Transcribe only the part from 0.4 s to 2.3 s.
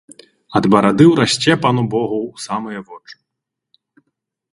Ад барады ўрасце пану богу